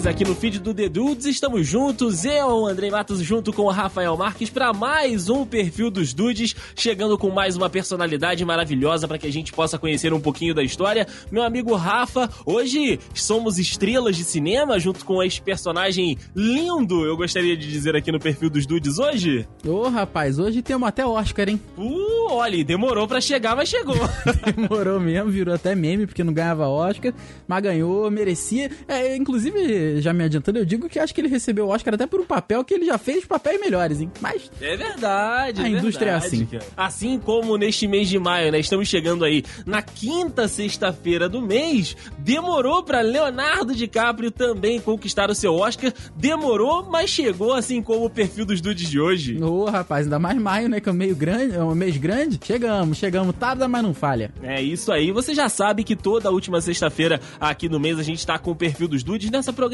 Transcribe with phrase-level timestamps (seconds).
[0.00, 1.26] vez aqui no feed do The Dudes.
[1.26, 6.14] Estamos juntos, eu, Andrei Matos, junto com o Rafael Marques, para mais um perfil dos
[6.14, 10.54] Dudes, chegando com mais uma personalidade maravilhosa para que a gente possa conhecer um pouquinho
[10.54, 11.06] da história.
[11.30, 17.56] Meu amigo Rafa, hoje somos estrelas de cinema, junto com esse personagem lindo, eu gostaria
[17.56, 19.46] de dizer aqui no perfil dos Dudes hoje.
[19.66, 21.60] Ô, rapaz, hoje temos até Oscar, hein?
[21.76, 23.96] Uh, olha, demorou para chegar, mas chegou.
[24.56, 27.12] demorou mesmo, virou até meme, porque não ganhava Oscar,
[27.46, 28.70] mas ganhou, merecia.
[28.88, 32.06] É, inclusive, já me adiantando, eu digo que acho que ele recebeu o Oscar até
[32.06, 34.10] por um papel que ele já fez papéis melhores, hein?
[34.20, 34.50] Mas.
[34.60, 36.46] É verdade, A é indústria é verdade, assim.
[36.46, 36.64] cara.
[36.76, 38.58] Assim como neste mês de maio, né?
[38.60, 41.96] Estamos chegando aí na quinta sexta-feira do mês.
[42.18, 45.92] Demorou pra Leonardo DiCaprio também conquistar o seu Oscar.
[46.16, 49.42] Demorou, mas chegou, assim como o perfil dos dudes de hoje.
[49.42, 50.80] Ô, rapaz, ainda mais maio, né?
[50.80, 52.38] Que é um meio grande, é um mês grande.
[52.44, 54.30] Chegamos, chegamos, tarda, mas não falha.
[54.42, 55.10] É isso aí.
[55.12, 58.56] Você já sabe que toda última sexta-feira aqui no mês a gente tá com o
[58.56, 59.69] perfil dos dudes nessa programação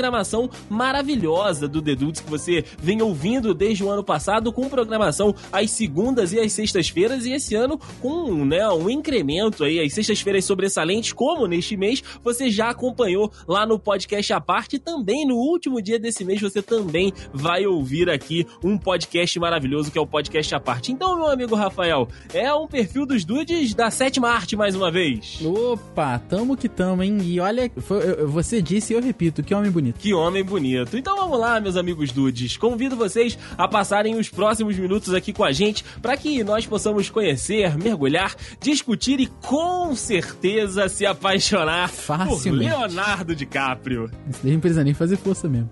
[0.69, 5.71] maravilhosa do The Dudes que você vem ouvindo desde o ano passado com programação às
[5.71, 11.13] segundas e às sextas-feiras e esse ano com, né, um incremento aí às sextas-feiras sobressalentes,
[11.13, 15.99] como neste mês você já acompanhou lá no podcast à parte também no último dia
[15.99, 20.61] desse mês você também vai ouvir aqui um podcast maravilhoso que é o podcast à
[20.61, 20.93] parte.
[20.93, 25.39] Então, meu amigo Rafael, é um perfil dos dudes da sétima arte mais uma vez.
[25.45, 27.19] Opa, tamo que tamo, hein?
[27.23, 29.86] E olha, foi- você disse e eu repito, que homem bonito.
[29.93, 30.97] Que homem bonito.
[30.97, 32.57] Então vamos lá, meus amigos dudes.
[32.57, 37.11] Convido vocês a passarem os próximos minutos aqui com a gente para que nós possamos
[37.11, 42.71] conhecer, mergulhar, discutir e com certeza se apaixonar por Facilmente.
[42.71, 44.11] Leonardo DiCaprio.
[44.31, 45.71] Isso daí não precisa nem fazer força mesmo.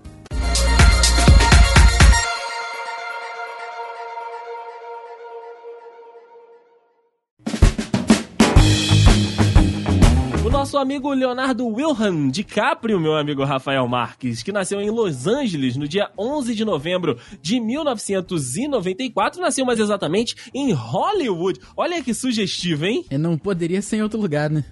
[10.75, 15.87] Nosso amigo Leonardo Wilhelm DiCaprio, meu amigo Rafael Marques, que nasceu em Los Angeles no
[15.87, 21.61] dia 11 de novembro de 1994, nasceu mais exatamente em Hollywood.
[21.77, 23.05] Olha que sugestivo, hein?
[23.09, 24.65] É, não poderia ser em outro lugar, né?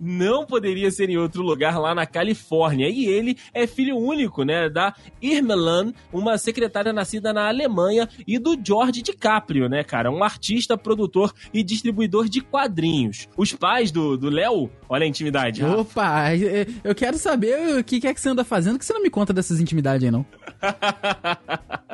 [0.00, 2.88] Não poderia ser em outro lugar lá na Califórnia.
[2.88, 8.56] E ele é filho único, né, da Irmelan, uma secretária nascida na Alemanha, e do
[8.62, 13.28] George DiCaprio, né, cara, um artista, produtor e distribuidor de quadrinhos.
[13.36, 15.62] Os pais do do Léo, olha a intimidade.
[15.62, 15.80] Rafa.
[15.80, 18.92] Opa, é, eu quero saber o que que é que você anda fazendo, que você
[18.92, 20.26] não me conta dessas intimidades aí, não.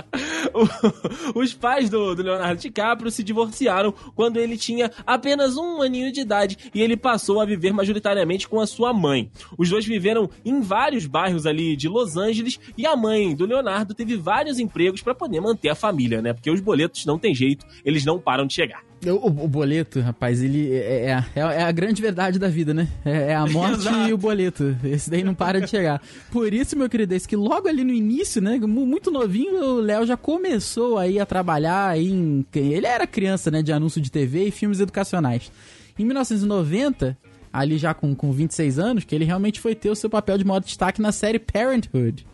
[1.34, 6.20] Os pais do, do Leonardo DiCaprio se divorciaram quando ele tinha apenas um aninho de
[6.20, 9.30] idade e ele passou a viver majoritariamente com a sua mãe.
[9.56, 13.94] Os dois viveram em vários bairros ali de Los Angeles e a mãe do Leonardo
[13.94, 16.32] teve vários empregos para poder manter a família, né?
[16.32, 18.91] Porque os boletos não tem jeito, eles não param de chegar.
[19.04, 22.86] O, o- boleto, rapaz, ele é, é a- é a grande verdade da vida, né?
[23.04, 24.76] É, é a morte e o boleto.
[24.84, 26.00] Esse daí não para de chegar.
[26.30, 28.58] Por isso, meu querido, esse que logo ali no início, né?
[28.58, 32.46] mu- Muito novinho, o Léo já começou aí a trabalhar em.
[32.54, 33.60] Ele era criança, né?
[33.62, 35.50] De anúncio de TV e filmes educacionais.
[35.98, 37.16] Em 1990,
[37.52, 40.44] ali já com, com 26 anos, que ele realmente foi ter o seu papel de
[40.44, 42.24] maior destaque na série Parenthood.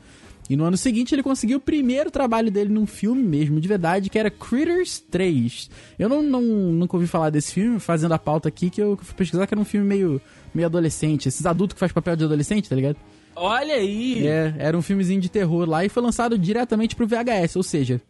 [0.48, 4.08] E no ano seguinte ele conseguiu o primeiro trabalho dele num filme mesmo, de verdade,
[4.08, 5.70] que era Critters 3.
[5.98, 9.14] Eu não, não, nunca ouvi falar desse filme, fazendo a pauta aqui, que eu fui
[9.14, 10.20] pesquisar que era um filme meio,
[10.54, 11.28] meio adolescente.
[11.28, 12.96] Esses adultos que faz papel de adolescente, tá ligado?
[13.36, 14.26] Olha aí!
[14.26, 18.00] É, era um filmezinho de terror lá e foi lançado diretamente pro VHS, ou seja,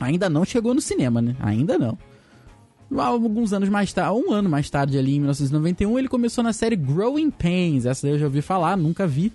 [0.00, 1.36] ainda não chegou no cinema, né?
[1.40, 1.96] Ainda não.
[2.96, 6.76] Alguns anos mais tarde, um ano mais tarde ali, em 1991, ele começou na série
[6.76, 7.84] Growing Pains.
[7.84, 9.32] Essa daí eu já ouvi falar, nunca vi,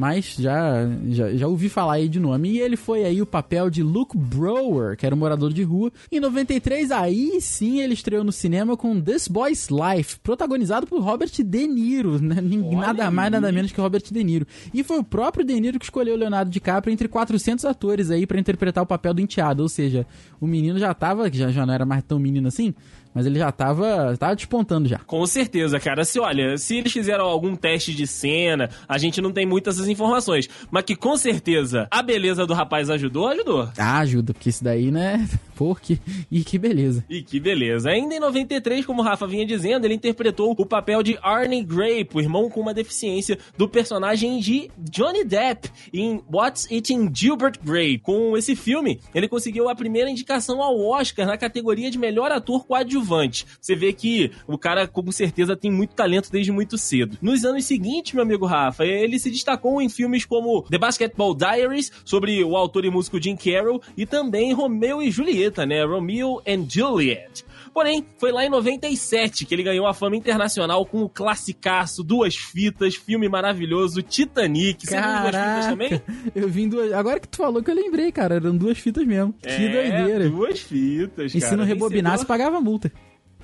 [0.00, 2.52] mas já, já, já ouvi falar aí de nome.
[2.52, 5.92] E ele foi aí o papel de Luke Brower, que era um morador de rua.
[6.10, 11.30] Em 93, aí sim ele estreou no cinema com This Boy's Life, protagonizado por Robert
[11.44, 12.36] De Niro, né?
[12.40, 14.46] Olha nada mais, nada menos que Robert De Niro.
[14.72, 18.26] E foi o próprio De Niro que escolheu o Leonardo DiCaprio entre 400 atores aí
[18.26, 19.62] pra interpretar o papel do enteado.
[19.62, 20.06] Ou seja,
[20.40, 22.74] o menino já tava, que já, já não era mais tão menino assim,
[23.14, 24.98] mas ele já tava, tava despontando já.
[24.98, 26.04] Com certeza, cara.
[26.04, 29.88] Se olha, se eles fizeram algum teste de cena, a gente não tem muitas essas
[29.88, 30.48] informações.
[30.70, 33.68] Mas que com certeza a beleza do rapaz ajudou, ajudou.
[33.76, 35.28] Ah, ajuda, porque isso daí, né?
[35.56, 37.04] Pô, que, e que beleza.
[37.08, 37.90] E que beleza.
[37.90, 42.08] Ainda em 93, como o Rafa vinha dizendo, ele interpretou o papel de Arnie Grape,
[42.14, 47.98] o irmão com uma deficiência do personagem de Johnny Depp em What's Eating Gilbert Grape.
[47.98, 52.64] Com esse filme, ele conseguiu a primeira indicação ao Oscar na categoria de melhor ator
[52.64, 53.46] coadjuvante coadjuvante.
[53.60, 57.18] Você vê que o cara, com certeza, tem muito talento desde muito cedo.
[57.20, 61.90] Nos anos seguintes, meu amigo Rafa, ele se destacou em filmes como The Basketball Diaries,
[62.04, 65.84] sobre o autor e músico Jim Carroll, e também Romeo e Julieta, né?
[65.84, 67.44] Romeo and Juliet.
[67.72, 72.34] Porém, foi lá em 97 que ele ganhou a fama internacional com o classicaço, duas
[72.34, 74.86] fitas, filme maravilhoso, Titanic.
[74.86, 76.02] Você Caraca, viu duas fitas também?
[76.34, 76.92] Eu vim duas.
[76.92, 79.34] Agora que tu falou que eu lembrei, cara, eram duas fitas mesmo.
[79.42, 80.28] É, que doideira.
[80.28, 81.46] Duas fitas, e cara.
[81.46, 82.89] E se não rebobinasse, pagava multa.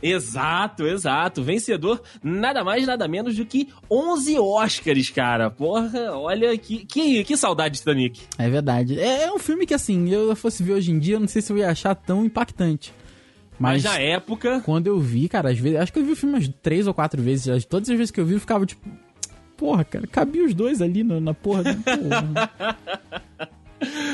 [0.02, 1.42] Exato, exato.
[1.42, 5.50] Vencedor, nada mais, nada menos do que 11 Oscars, cara.
[5.50, 8.22] Porra, olha que, que, que saudade de Titanic.
[8.38, 9.00] É verdade.
[9.00, 11.42] É, é um filme que, assim, eu fosse ver hoje em dia, eu não sei
[11.42, 12.92] se eu ia achar tão impactante.
[13.58, 14.60] Mas, Mas na época.
[14.60, 15.78] Quando eu vi, cara, às vezes.
[15.78, 17.64] Acho que eu vi o filme umas três ou quatro vezes.
[17.64, 18.86] Todas as vezes que eu vi, eu ficava tipo.
[19.56, 21.64] Porra, cara, cabia os dois ali na, na porra.
[21.64, 21.74] Do...
[21.82, 22.78] Porra.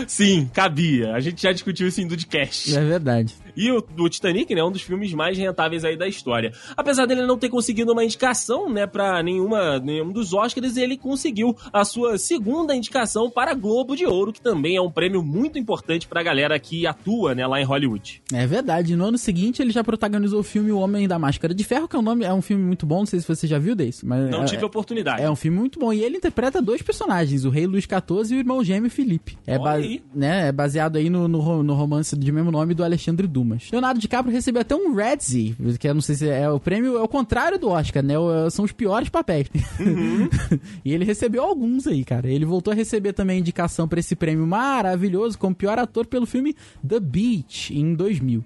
[0.07, 1.13] Sim, cabia.
[1.15, 2.77] A gente já discutiu isso em Dudcast.
[2.77, 3.35] É verdade.
[3.57, 6.53] E o, o Titanic, né, é um dos filmes mais rentáveis aí da história.
[6.77, 11.57] Apesar dele não ter conseguido uma indicação, né, para nenhuma nenhum dos Oscars, ele conseguiu
[11.73, 16.07] a sua segunda indicação para Globo de Ouro, que também é um prêmio muito importante
[16.07, 18.23] pra galera que atua, né, lá em Hollywood.
[18.33, 18.97] É verdade.
[18.97, 21.97] No ano seguinte ele já protagonizou o filme O Homem da Máscara de Ferro, que
[21.97, 24.07] é um nome, é um filme muito bom, não sei se você já viu desse,
[24.07, 25.23] mas não é, tive oportunidade.
[25.23, 28.37] É um filme muito bom e ele interpreta dois personagens, o Rei Luís XIV e
[28.37, 29.37] o irmão gêmeo Felipe.
[29.47, 29.79] É, ba
[30.15, 33.42] né, é baseado aí no, no, no romance de mesmo nome do Alexandre Dumas.
[33.73, 37.03] Leonardo DiCaprio recebeu até um Razzie, que eu não sei se é o prêmio, é
[37.03, 38.15] o contrário do Oscar, né?
[38.51, 39.49] São os piores papéis.
[39.79, 40.29] Uhum.
[40.85, 42.29] e ele recebeu alguns aí, cara.
[42.29, 46.55] Ele voltou a receber também indicação para esse prêmio maravilhoso como pior ator pelo filme
[46.87, 48.45] The Beach, em 2000.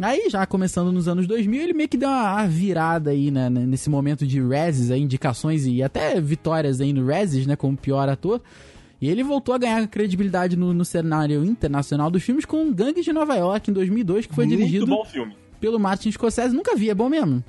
[0.00, 3.90] Aí, já começando nos anos 2000, ele meio que deu uma virada aí, né, nesse
[3.90, 8.40] momento de Razzies, aí, indicações e até vitórias aí no Razzies, né, como pior ator.
[9.00, 13.12] E ele voltou a ganhar credibilidade no, no cenário internacional dos filmes com Gangues de
[13.12, 14.98] Nova York em 2002, que foi Muito dirigido
[15.60, 16.54] pelo Martin Scorsese.
[16.54, 17.42] Nunca vi, é bom mesmo.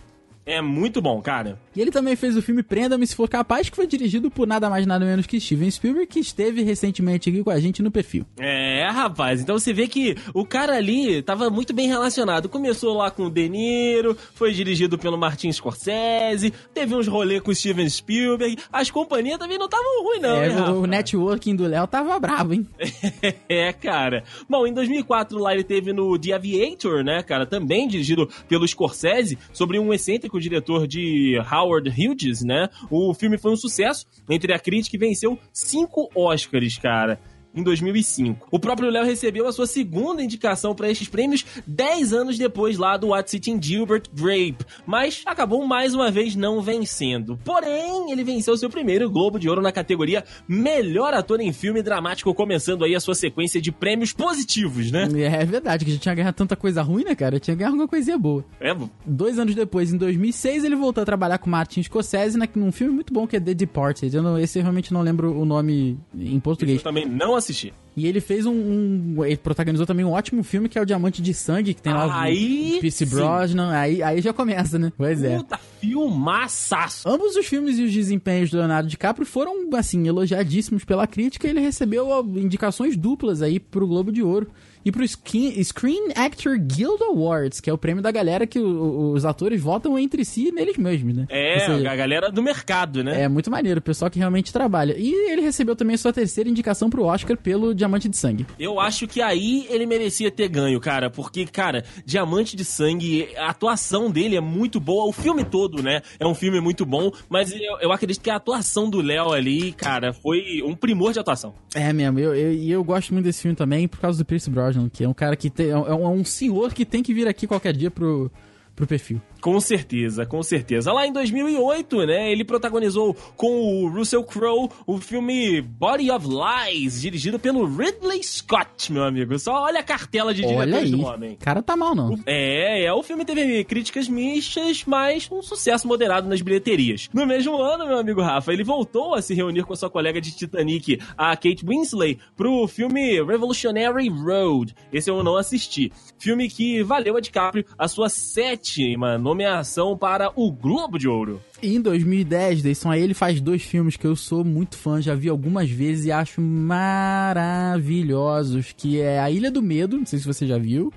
[0.50, 1.60] É muito bom, cara.
[1.76, 4.68] E ele também fez o filme Prenda-me Se For Capaz, que foi dirigido por nada
[4.68, 8.26] mais nada menos que Steven Spielberg, que esteve recentemente aqui com a gente no perfil.
[8.40, 12.50] É, rapaz, então você vê que o cara ali tava muito bem relacionado.
[12.50, 17.52] Começou lá com o De Niro, foi dirigido pelo Martin Scorsese, teve uns rolês com
[17.52, 18.58] o Steven Spielberg.
[18.74, 22.56] As companhias também não estavam ruins, não, é, hein, O networking do Léo tava bravo,
[22.56, 22.68] hein?
[23.48, 24.24] é, cara.
[24.50, 29.38] Bom, em 2004 lá ele teve no The Aviator, né, cara, também dirigido pelo Scorsese,
[29.54, 32.70] sobre um excêntrico o diretor de Howard Hughes, né?
[32.90, 37.20] O filme foi um sucesso entre a crítica e venceu cinco Oscars, cara
[37.54, 38.48] em 2005.
[38.52, 42.98] O próprio Léo recebeu a sua segunda indicação para estes prêmios 10 anos depois lá
[42.98, 47.40] do What's Sitting Gilbert Grape, mas acabou mais uma vez não vencendo.
[47.44, 52.34] Porém, ele venceu seu primeiro Globo de Ouro na categoria Melhor Ator em Filme Dramático,
[52.34, 55.08] começando aí a sua sequência de prêmios positivos, né?
[55.16, 57.40] É, é verdade, que a gente tinha ganhado tanta coisa ruim, né, cara?
[57.40, 58.46] Tinha ganhado alguma coisinha boa.
[58.60, 58.76] É.
[59.06, 63.14] Dois anos depois, em 2006, ele voltou a trabalhar com Martin Scorsese num filme muito
[63.14, 64.16] bom que é The Departed.
[64.16, 66.78] Eu não, esse eu realmente não lembro o nome em português.
[66.78, 67.74] Eu também não assistir.
[67.96, 71.22] E ele fez um, um, Ele protagonizou também um ótimo filme que é o Diamante
[71.22, 73.72] de Sangue, que tem lá aí, o Pierce Brosnan.
[73.72, 74.92] Aí, aí já começa, né?
[74.96, 75.38] Pois é.
[75.38, 77.10] Puta, filmaçaço!
[77.10, 81.48] Ambos os filmes e os desempenhos do Leonardo DiCaprio foram, assim, elogiadíssimos pela crítica.
[81.48, 82.08] E ele recebeu
[82.38, 84.48] indicações duplas aí pro Globo de Ouro
[84.84, 89.26] e pro Screen Actor Guild Awards, que é o prêmio da galera que o, os
[89.26, 91.26] atores votam entre si neles mesmos, né?
[91.30, 93.24] É, seja, a galera do mercado, né?
[93.24, 94.96] É muito maneiro, o pessoal que realmente trabalha.
[94.98, 98.46] E ele recebeu também sua terceira indicação pro Oscar pelo Diamante de Sangue.
[98.60, 103.50] Eu acho que aí ele merecia ter ganho, cara, porque, cara, Diamante de Sangue, a
[103.50, 106.02] atuação dele é muito boa, o filme todo, né?
[106.20, 109.72] É um filme muito bom, mas eu, eu acredito que a atuação do Léo ali,
[109.74, 111.54] cara, foi um primor de atuação.
[111.74, 114.50] É mesmo, e eu, eu, eu, gosto muito desse filme também por causa do Pierce
[114.50, 117.48] Brosnan que é um cara que tem, é um senhor que tem que vir aqui
[117.48, 118.32] qualquer dia pro,
[118.76, 119.22] pro perfil.
[119.42, 120.92] Com certeza, com certeza.
[120.92, 127.02] Lá em 2008, né, ele protagonizou com o Russell Crowe o filme Body of Lies,
[127.02, 129.38] dirigido pelo Ridley Scott, meu amigo.
[129.40, 131.36] Só olha a cartela de diretores do homem.
[131.36, 132.20] cara tá mal, não.
[132.26, 137.10] É, é, o filme teve críticas mistas, mas um sucesso moderado nas bilheterias.
[137.14, 140.36] No mesmo ano, meu amigo Rafa, ele voltou a se reunir com sua colega de
[140.36, 144.76] Titanic, a Kate Winslet, pro filme Revolutionary Road.
[144.92, 145.92] Esse eu não assisti.
[146.18, 151.40] Filme que valeu a DiCaprio a sua sétima nomeação para o Globo de Ouro.
[151.62, 155.14] E em 2010, Deison, aí ele faz dois filmes que eu sou muito fã, já
[155.14, 160.26] vi algumas vezes e acho maravilhosos, que é A Ilha do Medo, não sei se
[160.26, 160.92] você já viu,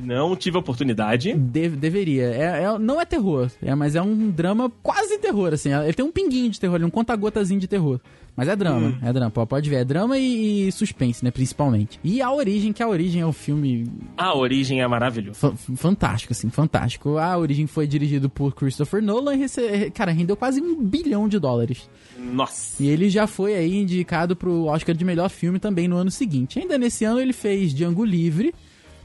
[0.00, 1.34] Não tive a oportunidade.
[1.34, 2.26] De- deveria.
[2.26, 5.72] É, é- não é terror, é, mas é um drama quase terror, assim.
[5.74, 7.98] Ele tem um pinguinho de terror, ele um conta-gotazinho de terror.
[8.38, 9.76] Mas é drama, é drama, pode ver.
[9.80, 11.98] É drama e, e suspense, né, principalmente.
[12.04, 13.84] E A Origem, que A Origem é um filme
[14.16, 15.34] A origem é maravilhosa.
[15.50, 17.18] fa- fantástico, assim, fantástico.
[17.18, 21.38] A Origem foi dirigido por Christopher Nolan e, rece- cara, rendeu quase um bilhão de
[21.40, 21.90] dólares.
[22.16, 22.80] Nossa.
[22.80, 26.60] E ele já foi aí indicado pro Oscar de melhor filme também no ano seguinte.
[26.60, 28.54] Ainda nesse ano ele fez Django Livre,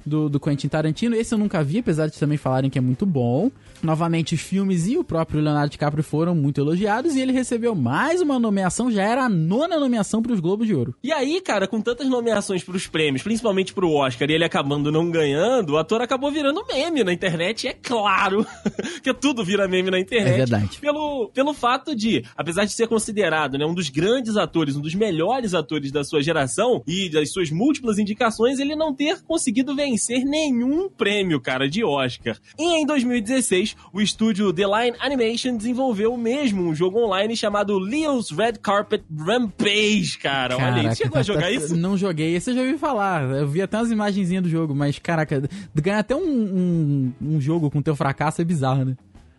[0.05, 1.15] do, do Quentin Tarantino.
[1.15, 3.51] Esse eu nunca vi, apesar de também falarem que é muito bom.
[3.81, 7.15] Novamente, os filmes e o próprio Leonardo DiCaprio foram muito elogiados.
[7.15, 10.74] E ele recebeu mais uma nomeação, já era a nona nomeação para os Globos de
[10.74, 10.95] Ouro.
[11.03, 15.12] E aí, cara, com tantas nomeações pros prêmios, principalmente pro Oscar, e ele acabando não
[15.12, 18.45] ganhando, o ator acabou virando meme na internet, é claro
[19.03, 20.33] que tudo vira meme na internet.
[20.33, 20.77] É verdade.
[20.79, 24.95] Pelo, pelo fato de, apesar de ser considerado né, um dos grandes atores, um dos
[24.95, 29.93] melhores atores da sua geração, e das suas múltiplas indicações, ele não ter conseguido vencer
[30.26, 32.38] nenhum prêmio, cara, de Oscar.
[32.58, 38.32] E em 2016, o estúdio The Line Animation desenvolveu mesmo um jogo online chamado Leo's
[38.32, 40.56] Red Carpet Rampage, cara.
[40.56, 41.76] Olha aí, chegou a tá- jogar tá- isso?
[41.76, 43.24] Não joguei, esse eu já ouvi falar.
[43.24, 45.42] Eu vi até umas imagenzinhas do jogo, mas caraca,
[45.76, 48.96] ganhar até um, um, um jogo com teu fracasso é bizarro, né?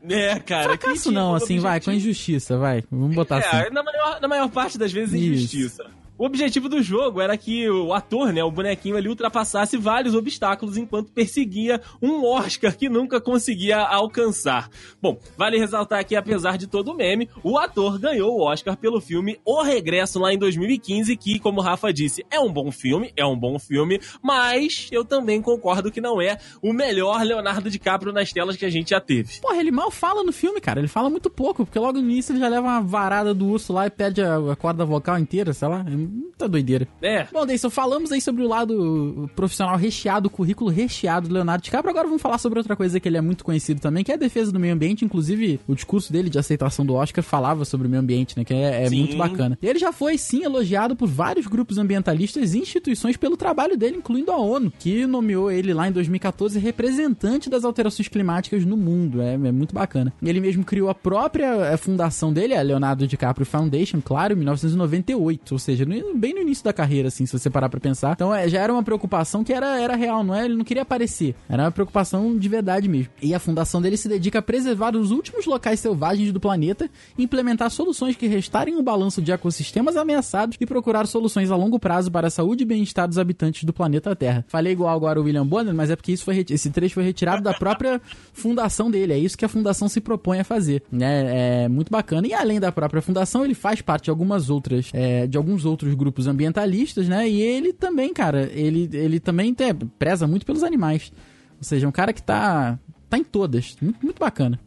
[0.08, 0.64] É, cara.
[0.64, 2.84] Fracasso que não, tipo, assim, vai, com objetivo- injustiça, vai.
[2.90, 3.56] Vamos botar assim.
[3.56, 5.32] É, na maior, na maior parte das vezes Isso.
[5.32, 5.84] injustiça.
[6.16, 10.76] O objetivo do jogo era que o ator, né, o bonequinho ali, ultrapassasse vários obstáculos
[10.76, 14.70] enquanto perseguia um Oscar que nunca conseguia alcançar.
[15.02, 19.00] Bom, vale ressaltar que, apesar de todo o meme, o ator ganhou o Oscar pelo
[19.00, 23.12] filme O Regresso lá em 2015, que, como o Rafa disse, é um bom filme,
[23.16, 28.12] é um bom filme, mas eu também concordo que não é o melhor Leonardo DiCaprio
[28.12, 29.40] nas telas que a gente já teve.
[29.40, 30.78] Porra, ele mal fala no filme, cara.
[30.78, 33.72] Ele fala muito pouco, porque logo no início ele já leva uma varada do urso
[33.72, 35.84] lá e pede a, corda vocal inteira, sei lá.
[35.86, 36.86] É muita doideira.
[37.02, 41.62] É, Bom, Deison, falamos aí sobre o lado profissional recheado, o currículo recheado do Leonardo
[41.64, 41.90] DiCaprio.
[41.90, 44.18] Agora vamos falar sobre outra coisa que ele é muito conhecido também, que é a
[44.18, 45.04] defesa do meio ambiente.
[45.04, 48.44] Inclusive, o discurso dele de aceitação do Oscar falava sobre o meio ambiente, né?
[48.44, 49.58] Que é, é muito bacana.
[49.62, 54.30] Ele já foi, sim, elogiado por vários grupos ambientalistas e instituições pelo trabalho dele, incluindo
[54.32, 59.20] a ONU, que nomeou ele lá em 2014 representante das alterações climáticas no mundo.
[59.22, 60.12] É, é muito bacana.
[60.22, 65.52] Ele mesmo criou a própria eh, fundação dele, a Leonardo DiCaprio Foundation, claro, em 1998,
[65.52, 68.12] ou seja, no- bem no início da carreira, assim, se você parar pra pensar.
[68.12, 70.44] Então é, já era uma preocupação que era, era real, não é?
[70.44, 71.34] Ele não queria aparecer.
[71.48, 73.12] Era uma preocupação de verdade mesmo.
[73.22, 77.70] E a fundação dele se dedica a preservar os últimos locais selvagens do planeta, implementar
[77.70, 82.28] soluções que restarem o balanço de ecossistemas ameaçados e procurar soluções a longo prazo para
[82.28, 84.44] a saúde e bem-estar dos habitantes do planeta Terra.
[84.48, 87.42] Falei igual agora o William Bonner, mas é porque isso foi esse trecho foi retirado
[87.42, 88.00] da própria
[88.32, 89.12] fundação dele.
[89.12, 90.82] É isso que a fundação se propõe a fazer.
[90.90, 91.64] né?
[91.64, 92.26] É muito bacana.
[92.26, 95.83] E além da própria fundação, ele faz parte de algumas outras, é, de alguns outros
[95.92, 97.28] grupos ambientalistas, né?
[97.28, 101.12] E ele também, cara, ele, ele também te- preza muito pelos animais.
[101.58, 102.78] Ou seja, é um cara que tá,
[103.10, 103.76] tá em todas.
[103.80, 104.58] Muito, muito bacana.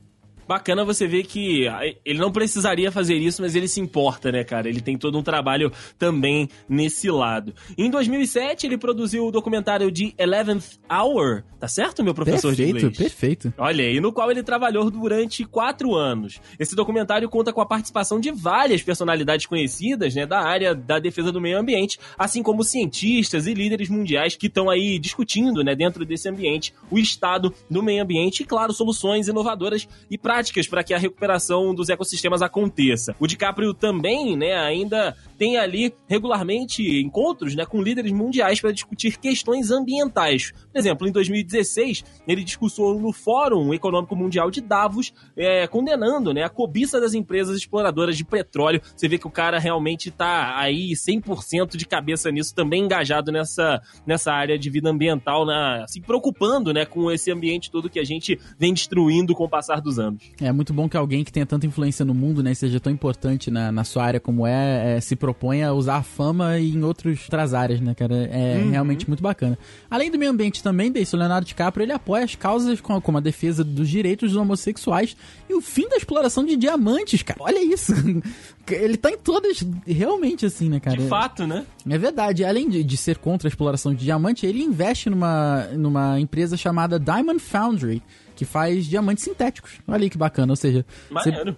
[0.48, 4.44] Bacana você ver que ah, ele não precisaria fazer isso, mas ele se importa, né,
[4.44, 4.70] cara?
[4.70, 7.54] Ele tem todo um trabalho também nesse lado.
[7.78, 12.86] Em 2007, ele produziu o documentário de Eleventh Hour, tá certo, meu professor de Perfeito,
[12.86, 12.98] inglês?
[12.98, 13.54] perfeito.
[13.58, 16.40] Olha aí, no qual ele trabalhou durante quatro anos.
[16.58, 21.32] Esse documentário conta com a participação de várias personalidades conhecidas, né, da área da defesa
[21.32, 26.06] do meio ambiente, assim como cientistas e líderes mundiais que estão aí discutindo, né, dentro
[26.06, 30.37] desse ambiente, o estado do meio ambiente e, claro, soluções inovadoras e práticas
[30.70, 33.16] para que a recuperação dos ecossistemas aconteça.
[33.20, 39.18] O DiCaprio também, né, ainda tem ali regularmente encontros, né, com líderes mundiais para discutir
[39.18, 40.52] questões ambientais.
[40.72, 46.44] Por exemplo, em 2016, ele discursou no Fórum Econômico Mundial de Davos, é, condenando né,
[46.44, 48.82] a cobiça das empresas exploradoras de petróleo.
[48.96, 53.82] Você vê que o cara realmente tá aí 100% de cabeça nisso, também engajado nessa,
[54.06, 58.04] nessa área de vida ambiental, né, se preocupando né, com esse ambiente todo que a
[58.04, 60.27] gente vem destruindo com o passar dos anos.
[60.40, 63.50] É muito bom que alguém que tenha tanta influência no mundo, né, seja tão importante
[63.50, 67.24] na, na sua área como é, é, se propõe a usar a fama em outros,
[67.24, 68.16] outras áreas, né, cara?
[68.16, 69.58] É realmente muito bacana.
[69.90, 73.18] Além do meio ambiente também, desse o Leonardo DiCaprio, ele apoia as causas como, como
[73.18, 75.16] a defesa dos direitos dos homossexuais
[75.50, 77.40] e o fim da exploração de diamantes, cara.
[77.42, 77.94] Olha isso.
[78.70, 80.98] Ele tá em todas, realmente assim, né, cara?
[80.98, 81.66] De fato, né?
[81.90, 82.44] É verdade.
[82.44, 87.00] Além de, de ser contra a exploração de diamante, ele investe numa, numa empresa chamada
[87.00, 88.04] Diamond Foundry,
[88.38, 89.74] que faz diamantes sintéticos.
[89.88, 90.52] Olha aí que bacana.
[90.54, 90.86] Ou seja,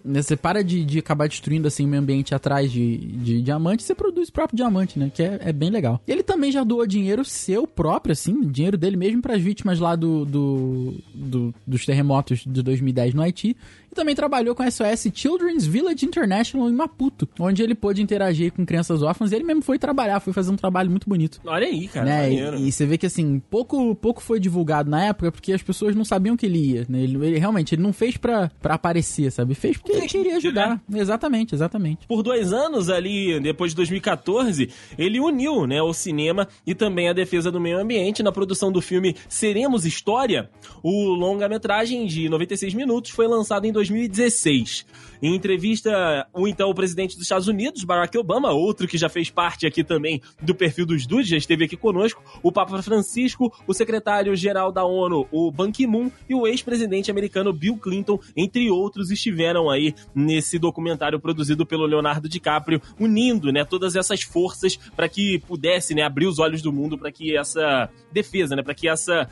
[0.04, 3.84] né, você para de, de acabar destruindo assim o meio ambiente atrás de, de diamante,
[3.84, 5.12] você produz o próprio diamante, né?
[5.14, 6.02] Que é, é bem legal.
[6.08, 9.96] Ele também já doou dinheiro seu próprio, assim, dinheiro dele mesmo para as vítimas lá
[9.96, 13.56] do, do, do- dos terremotos de 2010 no Haiti.
[13.92, 18.52] E também trabalhou com a SOS Children's Village International em Maputo, onde ele pôde interagir
[18.52, 19.32] com crianças órfãs.
[19.32, 21.40] E ele mesmo foi trabalhar, foi fazer um trabalho muito bonito.
[21.46, 22.06] Olha aí, cara.
[22.06, 22.32] né?
[22.32, 25.96] E, e você vê que assim, pouco, pouco foi divulgado na época porque as pessoas
[25.96, 26.86] não sabiam que ele ia.
[26.88, 27.02] Né?
[27.02, 29.56] Ele, ele realmente ele não fez pra, pra aparecer, sabe?
[29.56, 30.82] Fez porque ele queria ajudar.
[30.94, 32.08] Exatamente, exatamente.
[32.08, 37.14] Por dois anos ali, depois de 2014, ele uniu né, o cinema e também a
[37.14, 40.50] defesa do meio ambiente na produção do filme Seremos História.
[40.84, 44.86] O longa-metragem de 96 minutos foi lançado em 2016.
[45.22, 49.68] Em entrevista, o então presidente dos Estados Unidos, Barack Obama, outro que já fez parte
[49.68, 54.72] aqui também do perfil dos Dudes, já esteve aqui conosco, o Papa Francisco, o secretário-geral
[54.72, 59.94] da ONU, o Ban Ki-moon, e o ex-presidente americano Bill Clinton, entre outros, estiveram aí
[60.16, 66.04] nesse documentário produzido pelo Leonardo DiCaprio, unindo né, todas essas forças para que pudesse né,
[66.04, 69.28] abrir os olhos do mundo para que essa defesa, né, para que, essa,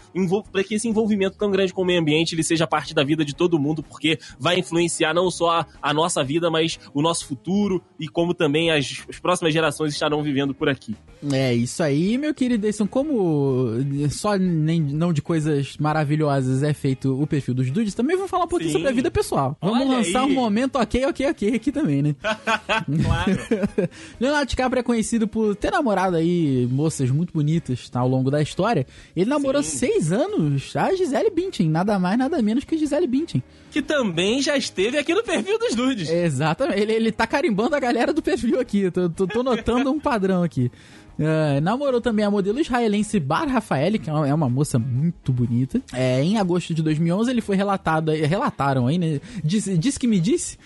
[0.68, 3.34] que esse envolvimento tão grande com o meio ambiente ele seja parte da vida de
[3.34, 7.84] todo mundo, porque vai influenciar não só a, a nossa vida, mas o nosso futuro
[8.00, 10.96] e como também as, as próximas gerações estarão vivendo por aqui.
[11.31, 12.88] É isso aí, meu querido Edson.
[12.88, 13.69] Como
[14.09, 18.45] só nem, não de coisas maravilhosas é feito o perfil dos dudes, também vou falar
[18.45, 18.77] um pouquinho Sim.
[18.77, 19.57] sobre a vida pessoal.
[19.62, 20.31] Vamos Olha lançar aí.
[20.31, 22.15] um momento ok, ok, ok aqui também, né?
[22.21, 23.38] claro.
[24.19, 28.41] Leonardo DiCaprio é conhecido por ter namorado aí moças muito bonitas tá, ao longo da
[28.41, 28.86] história.
[29.15, 29.77] Ele namorou Sim.
[29.77, 33.41] seis anos a Gisele Bündchen, nada mais, nada menos que Gisele Bündchen.
[33.71, 36.09] que também já esteve aqui no perfil dos Dudes.
[36.09, 40.00] Exatamente, ele, ele tá carimbando a galera do perfil aqui, tô, tô, tô notando um
[40.00, 40.71] padrão aqui.
[41.19, 45.33] É, namorou também a modelo israelense Bar Rafael, que é uma, é uma moça muito
[45.33, 45.81] bonita.
[45.93, 49.19] É, em agosto de 2011 ele foi relatado, aí- relataram aí, né?
[49.43, 50.57] Disse, disse que me disse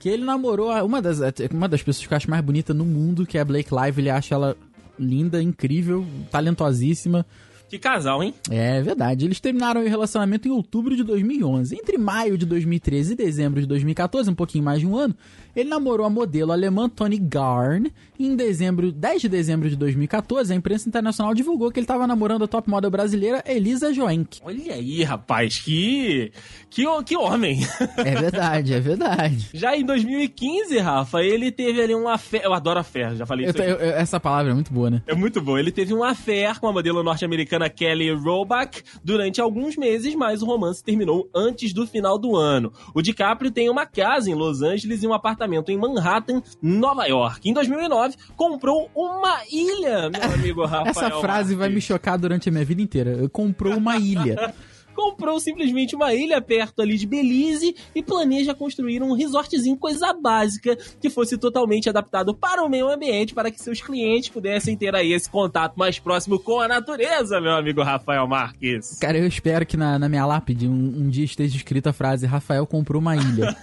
[0.00, 1.20] que ele namorou uma das,
[1.52, 4.00] uma das pessoas que eu acho mais bonita no mundo, que é a Blake Live.
[4.00, 4.56] Ele acha ela
[4.98, 7.24] linda, incrível, talentosíssima.
[7.68, 8.34] Que casal, hein?
[8.50, 9.24] É verdade.
[9.24, 11.74] Eles terminaram o relacionamento em outubro de 2011.
[11.74, 15.14] Entre maio de 2013 e dezembro de 2014, um pouquinho mais de um ano,
[15.54, 17.88] ele namorou a modelo alemã Toni Garn.
[18.18, 22.06] E em dezembro, 10 de dezembro de 2014, a imprensa internacional divulgou que ele estava
[22.06, 24.38] namorando a top model brasileira Elisa Joenk.
[24.44, 26.30] Olha aí, rapaz, que.
[26.70, 27.60] Que, que homem!
[27.98, 29.48] É verdade, é verdade.
[29.54, 32.42] Já em 2015, Rafa, ele teve ali uma fé.
[32.44, 33.58] Eu adoro a fé, já falei Eu isso.
[33.62, 35.02] eu- eu- essa palavra é muito boa, né?
[35.06, 35.58] É muito bom.
[35.58, 40.46] Ele teve um affair com a modelo norte-americana Kelly Roebuck durante alguns meses, mas o
[40.46, 42.72] romance terminou antes do final do ano.
[42.94, 47.48] O DiCaprio tem uma casa em Los Angeles e um apartamento em Manhattan, Nova York.
[47.48, 50.86] Em 2009, comprou uma ilha, meu amigo Rafael.
[50.86, 53.10] Essa frase vai me chocar durante a minha vida inteira.
[53.10, 54.54] Eu comprou uma ilha.
[54.92, 60.76] comprou simplesmente uma ilha perto ali de Belize e planeja construir um resortzinho, coisa básica,
[61.00, 65.12] que fosse totalmente adaptado para o meio ambiente, para que seus clientes pudessem ter aí
[65.12, 68.98] esse contato mais próximo com a natureza, meu amigo Rafael Marques.
[69.00, 72.26] Cara, eu espero que na, na minha lápide um, um dia esteja escrita a frase:
[72.26, 73.56] Rafael comprou uma ilha.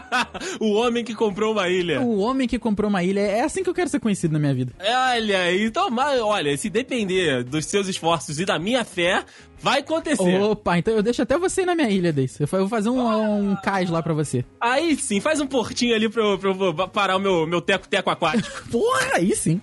[0.60, 2.00] o homem que comprou uma ilha.
[2.00, 3.20] o homem que comprou uma ilha.
[3.20, 4.72] É assim que eu quero ser conhecido na minha vida.
[4.80, 9.24] Olha aí, então, mas, olha, se depender dos seus esforços e da minha fé,
[9.60, 10.40] vai acontecer.
[10.40, 12.42] Opa, então eu deixo até você na minha ilha, Dace.
[12.42, 14.44] Eu vou fazer um, um cais lá pra você.
[14.60, 18.10] Aí sim, faz um portinho ali pra eu, pra eu parar o meu, meu teco-teco
[18.10, 18.68] aquático.
[18.70, 19.60] Porra, aí sim.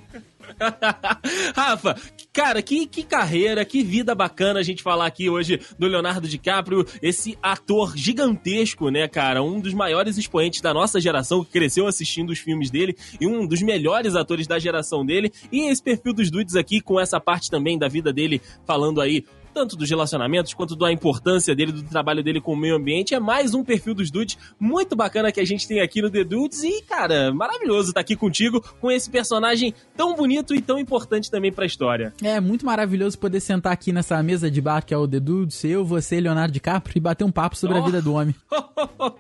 [1.56, 1.96] Rafa,
[2.32, 6.86] cara, que, que carreira, que vida bacana a gente falar aqui hoje do Leonardo DiCaprio,
[7.02, 9.44] esse ator gigantesco, né, cara?
[9.44, 13.46] Um dos maiores expoentes da nossa geração que cresceu assistindo os filmes dele e um
[13.46, 15.32] dos melhores atores da geração dele.
[15.52, 19.26] E esse perfil dos dudes aqui com essa parte também da vida dele falando aí
[19.54, 23.14] tanto dos relacionamentos quanto da importância dele, do trabalho dele com o meio ambiente.
[23.14, 26.24] É mais um perfil dos dudes muito bacana que a gente tem aqui no The
[26.24, 26.64] Dudes.
[26.64, 31.52] E, cara, maravilhoso estar aqui contigo com esse personagem tão bonito e tão importante também
[31.52, 32.14] pra história.
[32.22, 35.64] É muito maravilhoso poder sentar aqui nessa mesa de bar que é o The Dudes,
[35.64, 37.86] eu, você, Leonardo DiCaprio, e bater um papo sobre a Oh.
[37.86, 38.34] vida do homem.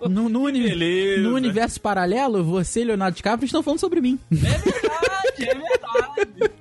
[0.09, 4.17] No, no uni- no universo paralelo, você e Leonardo DiCaprio estão falando sobre mim.
[4.31, 6.51] É verdade, é verdade.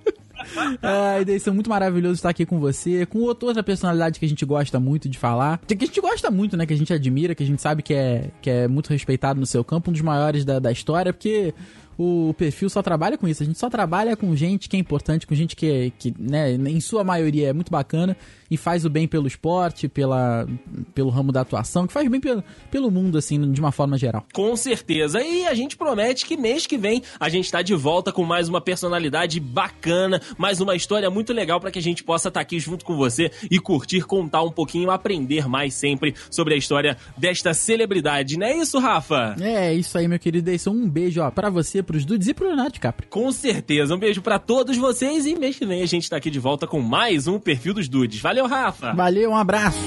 [0.82, 4.44] Ai, Daí são muito maravilhoso estar aqui com você, com outra personalidade que a gente
[4.44, 5.60] gosta muito de falar.
[5.66, 6.66] Que a gente gosta muito, né?
[6.66, 9.46] Que a gente admira, que a gente sabe que é, que é muito respeitado no
[9.46, 11.54] seu campo, um dos maiores da, da história, porque
[11.98, 13.42] o perfil só trabalha com isso.
[13.42, 16.80] A gente só trabalha com gente que é importante, com gente que, que né, em
[16.80, 18.16] sua maioria é muito bacana.
[18.52, 20.46] E faz o bem pelo esporte, pela,
[20.94, 24.26] pelo ramo da atuação, que faz bem pelo, pelo mundo, assim, de uma forma geral.
[24.30, 25.22] Com certeza.
[25.22, 28.50] E a gente promete que mês que vem a gente tá de volta com mais
[28.50, 32.42] uma personalidade bacana, mais uma história muito legal para que a gente possa estar tá
[32.42, 36.98] aqui junto com você e curtir, contar um pouquinho, aprender mais sempre sobre a história
[37.16, 38.36] desta celebridade.
[38.36, 39.34] Não é isso, Rafa?
[39.40, 40.50] É, isso aí, meu querido.
[40.50, 43.08] Isso, um beijo, ó, pra você, pros dudes e pro Leonardo DiCaprio.
[43.08, 43.94] Com certeza.
[43.94, 46.66] Um beijo para todos vocês e mês que vem a gente tá aqui de volta
[46.66, 48.20] com mais um Perfil dos Dudes.
[48.42, 48.92] Valeu, Rafa!
[48.92, 49.78] Valeu, um abraço!